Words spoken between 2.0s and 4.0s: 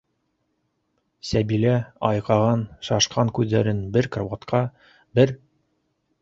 аҡайған, шашҡан күҙҙәрен